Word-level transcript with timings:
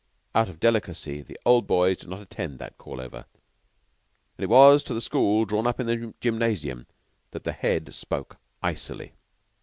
Out 0.33 0.49
of 0.49 0.59
delicacy 0.59 1.21
the 1.21 1.39
Old 1.45 1.67
Boys 1.67 1.97
did 1.99 2.09
not 2.09 2.21
attend 2.21 2.57
that 2.57 2.79
call 2.79 2.99
over; 2.99 3.27
and 4.35 4.43
it 4.43 4.49
was 4.49 4.81
to 4.85 4.95
the 4.95 4.99
school 4.99 5.45
drawn 5.45 5.67
up 5.67 5.79
in 5.79 5.85
the 5.85 6.15
gymnasium 6.19 6.87
that 7.29 7.43
the 7.43 7.51
Head 7.51 7.93
spoke 7.93 8.37
icily. 8.63 9.13